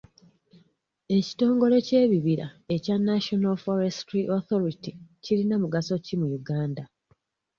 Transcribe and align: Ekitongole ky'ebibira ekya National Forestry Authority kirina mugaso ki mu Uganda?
Ekitongole 1.17 1.77
ky'ebibira 1.87 2.47
ekya 2.75 2.95
National 3.09 3.55
Forestry 3.65 4.21
Authority 4.37 4.91
kirina 5.23 5.55
mugaso 5.63 5.93
ki 6.05 6.15
mu 6.19 6.27
Uganda? 6.39 6.83